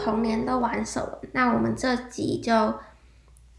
[0.00, 2.52] 童年都玩什么，那我们这集就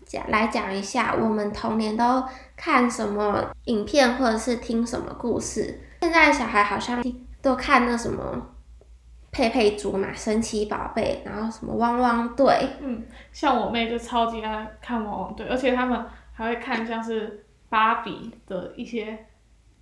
[0.05, 2.23] 讲来讲一下我们童年都
[2.55, 5.79] 看什么影片或者是听什么故事。
[6.01, 7.04] 现在小孩好像
[7.41, 8.49] 都看那什么
[9.32, 19.25] 佩佩猪嘛，神奇宝贝，然后什么汪汪队，嗯，像我妹就超级爱看汪汪队，而且他们还会看像是芭比的一些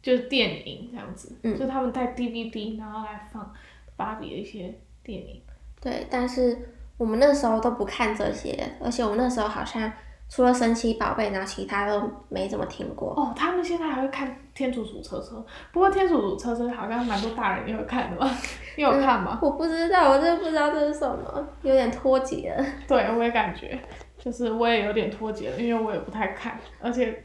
[0.02, 3.52] 就是电影这样子，嗯就他们带 DVD 然后来放
[3.96, 5.42] 芭比的一些电影。
[5.82, 6.58] 对，但是
[6.98, 9.92] 我们那时候都不看这些，而且我们那时候好像
[10.30, 13.14] 除了神奇宝贝，然后其他都没怎么听过。
[13.16, 18.30] 哦，他们现在还会看天竺鼠车车，不过天竺鼠车车好像蛮多大人也会看的吧？
[18.76, 19.40] 你有看吗？
[19.42, 22.66] 我不知道，我真的不知道这是什么，有点脱节了。
[22.88, 23.80] 对，我也感觉，
[24.18, 27.24] 就是我也有点脱节了，因为我也不太看，而且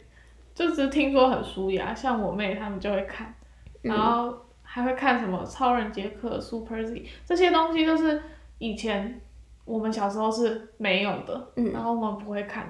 [0.54, 3.34] 就只是听说很舒压，像我妹他们就会看，
[3.82, 8.22] 然后还会看什么超人杰克、Super Z 这些东西，就是
[8.58, 9.20] 以前
[9.64, 11.72] 我们小时候是没有的，嗯。
[11.72, 12.66] 然后我们不会看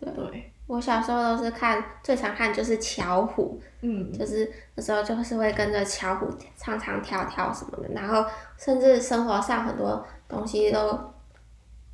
[0.00, 8.24] 的，对，我小时候都是看，最常看就是巧虎，嗯，就是那时候就是会跟着巧虎唱唱跳跳什么的，然后
[8.56, 10.98] 甚至生活上很多东西都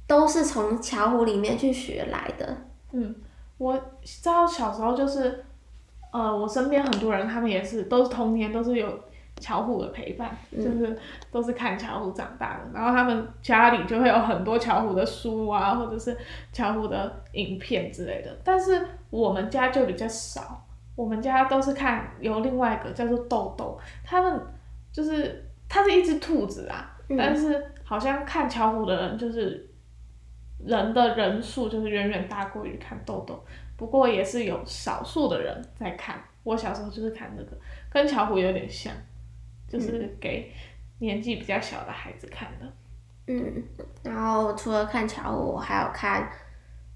[0.06, 2.56] 都是从巧虎里面去学来的。
[2.92, 3.14] 嗯，
[3.58, 5.44] 我知道小时候就是，
[6.12, 9.00] 呃，我身边很多人他们也是都是童年都是有
[9.40, 10.96] 巧虎的陪伴，就是
[11.32, 16.16] 都是看巧虎长大的，然后他们家里就会有很多巧虎的书啊，或者是
[16.52, 24.40] 巧虎的影片之类的，但是我们家就比较少，我们家都是看有另外一个叫做豆豆，他们
[24.92, 27.16] 就是它是一只兔子啊，嗯。
[27.16, 29.68] 但是好像看巧虎的人就是
[30.64, 33.42] 人的人数就是远远大过于看豆豆，
[33.76, 36.22] 不过也是有少数的人在看。
[36.42, 37.50] 我小时候就是看这个，
[37.90, 38.90] 跟巧虎有点像，
[39.70, 40.52] 就是给
[40.98, 42.70] 年纪比较小的孩子看的。
[43.28, 43.62] 嗯，
[44.02, 46.28] 然后除了看巧虎，我还有看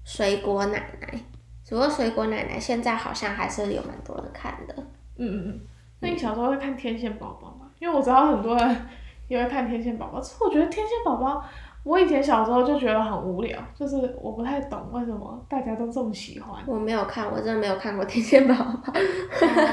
[0.03, 1.19] 水果奶奶。
[1.67, 4.75] 不过水果奶奶现在好像还是有蛮多人看的。
[5.15, 5.61] 嗯嗯嗯。
[6.01, 7.71] 那你小时候会看天线宝宝吗？
[7.79, 8.87] 因为我知道很多人
[9.27, 11.43] 也会看天线宝宝，其实我觉得天线宝宝，
[11.83, 16.61] 我以前小时候就觉得很无聊，就是我不太懂为什么大家都这么喜欢。
[16.67, 18.93] 我没有看，我真的没有看过天线宝宝。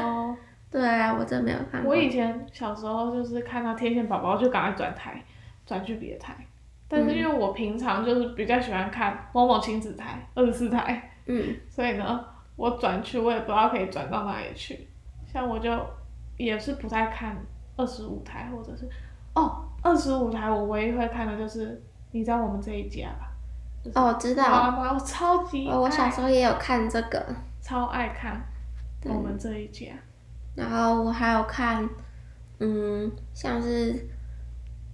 [0.00, 0.36] 哦。
[0.72, 1.90] 对啊，我真的没有看过。
[1.90, 5.22] 我以前小时候就是看到天线宝宝就赶快转台，
[5.66, 6.34] 转去别的台。
[6.88, 12.24] 但是因为我平常就是比较喜欢看某某亲子台、二十四台，嗯， 所以呢，
[12.56, 14.88] 我转去我也不知道可以转到哪里去。
[15.26, 15.70] 像我就
[16.36, 17.36] 也是不太看
[17.76, 18.88] 二十五台，或者是
[19.34, 23.32] 哦，二十五台我唯一会看的就是你知道我们这一家吧？
[23.94, 24.44] 哦，知道。
[24.48, 27.24] 妈妈，我超级哦，我小时候也有看这个，
[27.62, 28.38] 超爱看
[29.06, 29.86] 我们这一家。
[30.54, 31.88] 然后我还有看，
[32.58, 34.06] 嗯，像是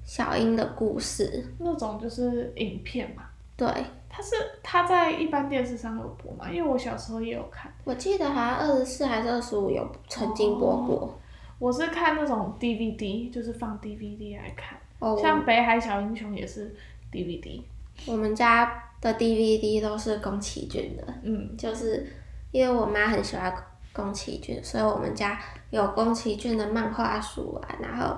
[0.04, 3.24] 小樱的故事，那种就是影片嘛。
[3.56, 3.66] 对，
[4.08, 6.48] 它是它在一般电视上有播嘛？
[6.48, 11.18] 因为我小时候也有看，我记得好像二十四还是二十五有曾经播过。
[11.58, 16.72] 我是看那种 DVD，就是放 DVD 来看，哦，像《北海小英雄》也是
[17.10, 17.60] DVD。
[18.06, 22.06] 我们家的 DVD 都是宫崎骏的，嗯，就是
[22.52, 23.52] 因为我妈很喜欢
[23.98, 25.36] 宫崎骏，所以我们家
[25.70, 28.16] 有宫崎骏的漫画书啊，然后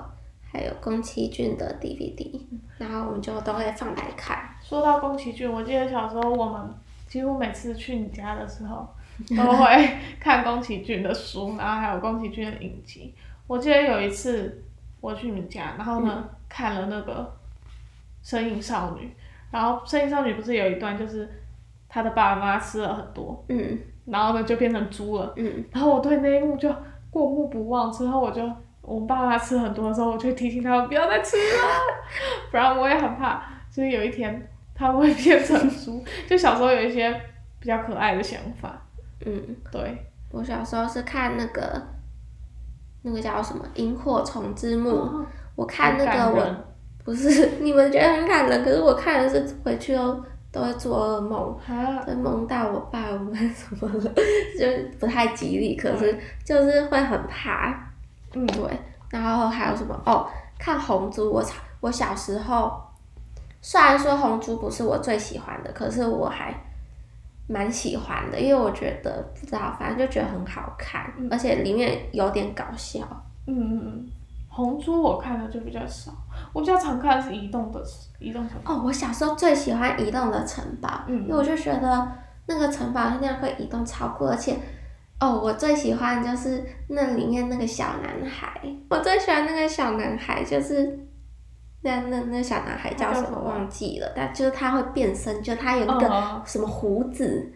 [0.53, 2.39] 还有宫崎骏的 DVD，
[2.77, 4.51] 然后我们就都会放来看。
[4.63, 6.75] 说到宫崎骏，我记得小时候我们
[7.09, 8.87] 几乎每次去你家的时候，
[9.35, 13.15] 都会看宫崎骏的书，然后还有宫崎骏的影集。
[13.47, 14.63] 我记得有一次
[15.01, 17.33] 我去你家，然后呢、看了那个
[18.29, 19.07] 《神隐少女》，
[19.51, 21.40] 然后《神隐少女》不是有一段就是
[21.91, 23.78] 他的爸爸妈妈吃了很多，嗯。
[24.06, 26.75] 然后呢就变成猪了，嗯，然后我对那一幕就
[27.11, 27.92] 过目不忘。
[27.92, 28.42] 之后我就
[28.83, 31.69] 我们爸妈吃很多的时候，我就提醒他们不要再吃了，
[32.51, 33.41] 不然我也很怕，
[33.71, 36.03] 就是有一天他们会变成猪。
[36.28, 37.15] 就小时候有一些
[37.60, 38.83] 比较可爱的想法，
[39.25, 39.41] 嗯，
[39.71, 39.97] 对，
[40.33, 41.81] 我小时候是看那个
[43.03, 45.25] 那个叫什么《萤火虫之墓》，哦。
[45.54, 46.57] 我看那个我
[47.04, 50.21] 不是 你们觉得很感人，可是我看的是回去都
[50.53, 51.57] 都会做噩梦。
[51.67, 54.11] 啊，会梦到我爸我妈什么的，
[54.59, 57.75] 就不太吉利，可是就是会很怕。
[58.35, 58.63] 嗯，对，
[59.11, 60.27] 然后还有什么哦？
[60.59, 61.57] 看红猪，我操！
[61.81, 62.79] 我小时候
[63.63, 66.55] 虽然说红猪不是我最喜欢的，可是我还
[67.49, 73.01] 蛮喜欢的，因为我觉得不知道，反正就觉得很好看，而且里面有点搞笑。
[73.47, 74.09] 嗯嗯嗯，
[74.49, 76.13] 红猪我看的就比较少，
[76.53, 77.83] 我比较常看的是移动的
[78.19, 78.75] 移动城堡。
[78.75, 81.23] 哦，我小时候最喜欢移动的城堡，嗯。
[81.23, 82.13] 因为我就觉得
[82.47, 84.57] 那个城堡它那样会移动超酷，而且
[85.21, 90.99] 哦，我最喜欢就是那里面那个小男孩，我最喜欢那个小男孩，就是
[91.83, 97.53] 那那那小男孩叫什么忘记了，但就是他会变身，就他有一个什么胡子，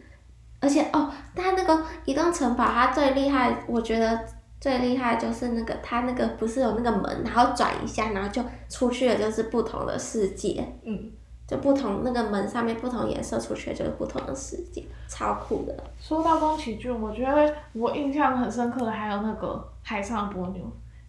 [0.60, 4.24] 而且哦，他那个移动城堡，他最厉害，我觉得
[4.64, 10.66] 最厉害就是那个他那个不是有那个门，然后转一下，然后就出去了，就是不同的世界。
[10.84, 11.10] 嗯。
[11.46, 15.76] 就不同那个门上面不同颜色出去就是不同的世界，超酷的。
[16.00, 20.62] 说到宫崎骏，我觉得我印象很深刻的还有那个海上波妞。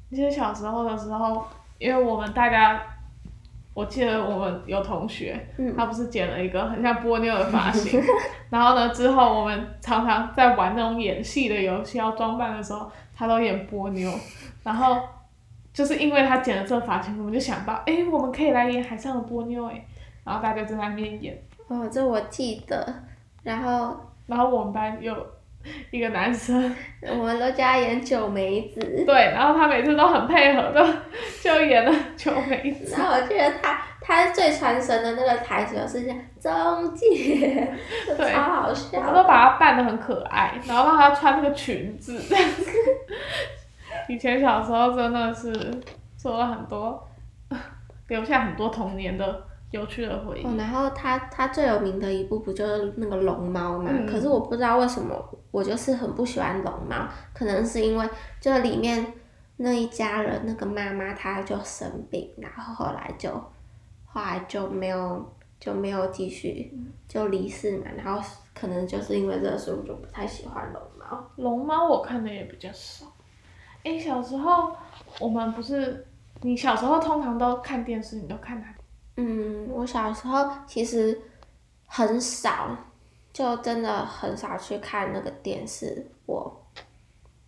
[0.10, 1.42] 记得小时候的时候，
[1.78, 2.84] 因为我们大家，
[3.76, 5.40] 我记得我们有同学，
[5.78, 8.02] 他不是剪了一个很像波妞的发型，
[8.50, 14.12] 然后呢之后我们常常在玩那种演戏的游戏要装扮的时候，他都演波妞，
[14.64, 14.98] 然后
[15.72, 19.86] 就是因为他剪了这个发型，我们就想到，哎，我们可以来演海上的波妞，哎。
[20.24, 21.40] 然后大家就在那边演。
[21.68, 22.92] 哦，这我记得。
[23.44, 23.96] 然后。
[24.28, 25.16] 然后我们班有
[25.92, 26.76] 一个男生。
[27.02, 28.80] 我们都叫他演九美子。
[29.06, 30.98] 对，然后他每次都很配合的，
[31.42, 32.96] 就演了九美子。
[32.96, 37.74] 然后我记得他，他最传神的那个台词是叫“中介”，
[38.18, 39.00] 超好笑。
[39.00, 42.22] 我们都把他扮的很可爱，然后让他穿那个裙子。
[44.10, 45.52] 以前小时候真的是
[46.18, 47.08] 做了很多，
[48.08, 49.44] 留下很多童年的。
[49.76, 50.44] 有趣的回忆。
[50.46, 53.92] 哦，然后他他最有名的一部不就是那个龙猫嘛？
[54.10, 55.14] 可是我不知道为什么
[55.52, 59.14] 我就是很不喜欢龙猫，可能是因为就里面
[59.58, 63.30] 那一家人那个妈妈她就生病，然后后来就
[64.06, 66.74] 后来就没有就没有继续
[67.08, 68.22] 就离世嘛，然后
[68.54, 71.30] 可能就是因为这个所以我就不太喜欢龙猫。
[71.36, 73.06] 龙猫我看的也比较少。
[73.84, 74.76] 哎，小时候
[75.20, 76.06] 我们不是
[76.42, 78.68] 你小时候通常都看电视，你都看哪？
[79.18, 81.18] 嗯，我小时候其实
[81.88, 82.76] 很少，
[83.32, 86.66] 就真的很少去看那个电视，我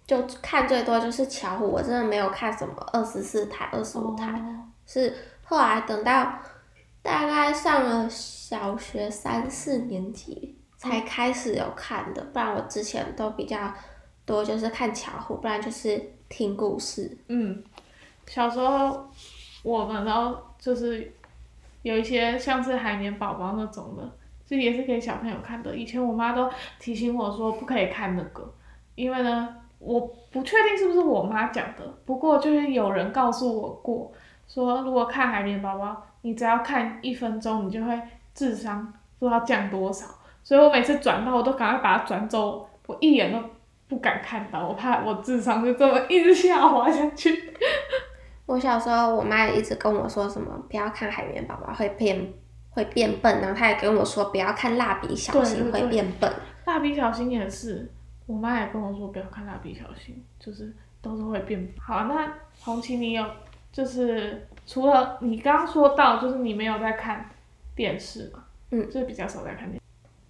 [0.05, 4.41] 就看最多就是巧虎，我真的没有看什么二十四台、二十五台，
[4.85, 6.39] 是后来等到
[7.01, 13.73] 大概上了小学三四年级才开始有看的，不然我之前都比较
[14.25, 17.17] 多就是看巧虎，不然就是听故事。
[17.27, 17.61] 嗯，
[18.25, 19.05] 小时候
[19.63, 21.11] 我们都就是。
[21.81, 24.03] 有一些像是海绵宝宝那种的，
[24.45, 25.75] 这也是给小朋友看的。
[25.75, 28.53] 以前我妈都提醒我说不可以看那个，
[28.95, 29.99] 因为呢，我
[30.31, 34.11] 不确定是不是我妈讲的，不过就是有人告诉我过，
[34.47, 37.99] 说如果看海绵宝宝，你只要看一分钟，你就会
[38.33, 40.05] 智商不知道降多少。
[40.43, 43.39] 所以我每次转到，我都赶快把它转走，我一眼都
[43.89, 47.53] 不敢看到，我怕我智商就这么一直下滑下去。
[48.47, 52.33] 我小时候，我妈也一直跟我说什么不要看海绵宝宝会变
[52.69, 56.31] 会变笨，然后她也跟我说不要看蜡笔小新会变笨。
[56.65, 57.91] 蜡笔小新也是，
[58.25, 61.67] 我妈也跟我说不要看蜡笔小新，就是都是会变。
[61.77, 63.25] 好，那红旗你有
[63.69, 67.29] 就是除了你刚刚说到，就是你没有在看
[67.75, 68.45] 电视嘛？
[68.71, 69.81] 嗯，就是比较少在看电视。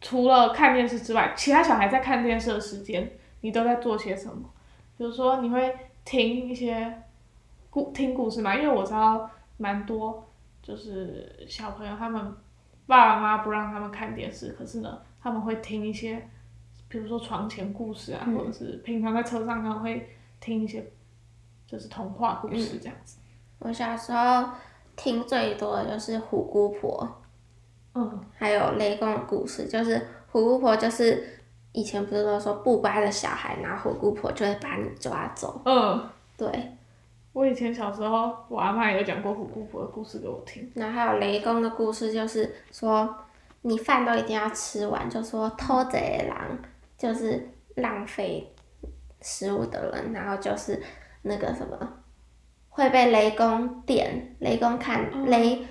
[0.02, 3.12] 除了看电视之外，其他小孩在看电视的时间，
[3.42, 4.50] 你都在做些什么？
[4.98, 5.72] 比如说你会
[6.04, 7.04] 听一些。
[7.78, 10.28] 故听故事嘛，因为我知道蛮多，
[10.64, 12.20] 就是小朋友他们
[12.88, 16.28] 爸爸妈妈不让他们看电视，可是呢，他们会听一些，
[16.88, 20.84] 比如说床前故事啊，或者是平常在车上他们会听一些，
[21.68, 23.20] 就是童话故事这样子。
[23.60, 24.50] 我小时候
[24.96, 27.08] 听最多的就是虎姑婆，
[27.94, 31.24] 嗯，还有雷公的故事，就是虎姑婆就是
[31.74, 36.74] 以前不是都说不乖的小孩，然后虎姑婆就会把你抓走，嗯，对。
[37.38, 40.68] 我以前小时候，我阿妈有讲过虎姑婆的故事给我听。
[40.74, 43.16] 然后还有雷公的故事，就是说
[43.62, 46.58] 你饭都一定要吃完，就说偷贼狼
[46.98, 48.52] 就是浪费
[49.22, 50.82] 食物的人，然后就是
[51.22, 51.78] 那个什么
[52.70, 55.64] 会被雷公电，雷公看雷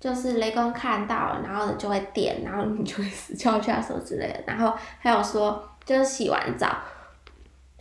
[0.00, 4.42] 就是雷公看到了，然后你就会电，然后你就会死翘翘手之类的。
[4.46, 6.74] 然后还有说就是洗完澡。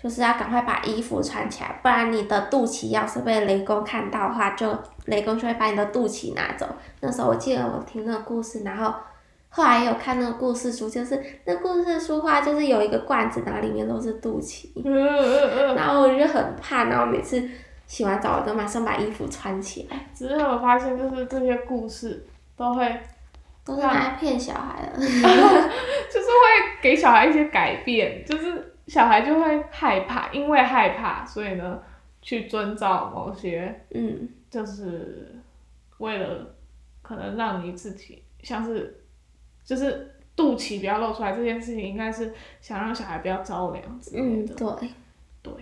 [0.04, 6.68] 就是要赶快把衣服穿起来，不然你的肚脐要是被雷公看到的话，就雷公就会把你的肚脐拿走。
[7.00, 8.94] 那时候我记得我听那个故事，然后
[9.48, 14.68] 后来有看那个故事书，就是那故事书话就是有一个罐子，然后里面都是肚脐，
[15.74, 17.42] 然后我就很怕，然后每次
[17.88, 19.98] 洗完澡我都马上把衣服穿起来。
[20.14, 22.26] 只是我发现，就是这些故事
[22.58, 23.00] 都会
[23.66, 28.70] 都是来骗小孩的， 就是会给小孩一些改变，就是。
[28.86, 31.82] 小孩就会害怕，因为害怕，所以呢，
[32.22, 35.34] 去遵照某些，嗯，就是
[36.00, 36.54] 为了
[37.02, 39.02] 可能让你自己像是，
[39.64, 44.54] 就是肚脐不要露出来这件事情，应该是想让小孩不要着凉之类嗯，的。
[44.54, 44.90] 对，
[45.42, 45.54] 对，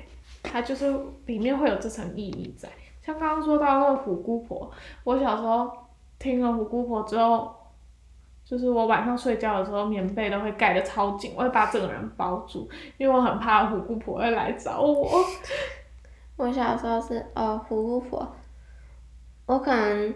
[0.41, 0.91] 它就是
[1.27, 2.67] 里面会有这层意义在。
[3.05, 4.71] 像刚刚说到那个虎姑婆，
[5.03, 5.71] 我小时候
[6.17, 7.55] 听了虎姑婆之后，
[8.51, 15.09] 就是我晚上睡觉的时候，棉被都会盖得超紧，我会把整个人包住，因为我很怕虎姑婆会来找我。
[16.35, 18.35] 我小时候是哦虎姑婆，
[19.45, 20.13] 我可能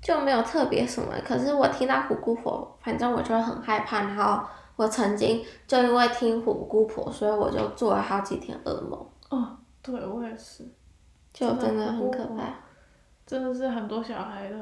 [0.00, 4.42] 就没有特别什么，可是我听到虎姑婆，反正我就会很害怕，然后
[4.76, 10.66] 我曾经就因为听虎姑婆，所以我就做了好几天噩梦，哦，对我也是，
[11.30, 12.44] 就真的很可怕。
[13.26, 14.56] 真的是很多小孩的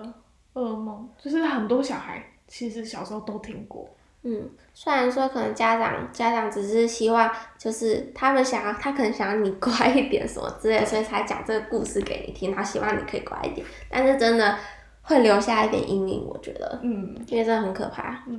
[0.54, 3.88] 噩梦，就是很多小孩其实小时候都听过。
[4.24, 14.58] 嗯，虽然说可能家长家长只是希望，就是他们想要，他可能想要你乖一点什么之类，所以才讲这个故事给你听，然后希望你可以乖一点，但是真的
[15.00, 18.22] 会留下一点阴影，我觉得，嗯，因为真的很可怕。
[18.26, 18.38] 嗯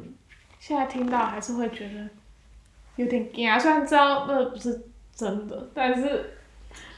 [0.59, 2.07] 现在听到还是会觉得
[2.95, 4.81] 有点惊，虽然知道那不是
[5.13, 6.37] 真的，但是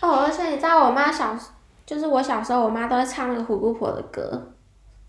[0.01, 1.36] 哦，而且你知道我妈小，
[1.84, 4.51] 就是我小时候，我妈都会唱那个虎姑婆的歌，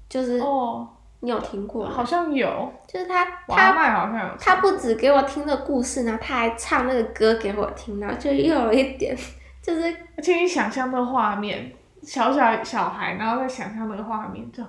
[0.08, 0.88] 就是哦，
[1.20, 1.92] 你有听过吗？
[1.94, 4.38] 好像有，就是她我阿她麦好像有唱。
[4.38, 9.16] 她不止给我听的故事呢，他还唱那个歌给我听，然后就又有一点，
[9.62, 9.82] 就是
[10.16, 14.62] 而且你想象那个画面，小小小孩，然后再想象那个画面，就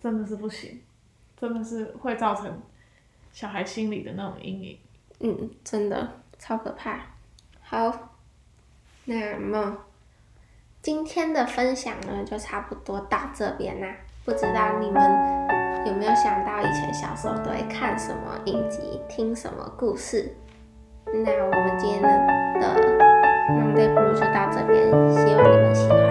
[0.00, 0.82] 真的是不行，
[1.36, 2.60] 真的是会造成
[3.30, 4.78] 小孩心里的那种阴影。
[5.20, 6.98] 嗯，真的超可怕。
[7.62, 8.10] 好，
[9.04, 9.76] 那么
[10.82, 13.94] 今天的分享呢，就差不多到这边啦。
[14.24, 15.43] 不知道你们
[15.86, 20.34] 有没有想到以前小时候都会看什么影集、听什么故事？
[21.12, 22.08] 那我们今天的
[23.50, 26.03] Monday Blue 就到这边，希望你们喜欢。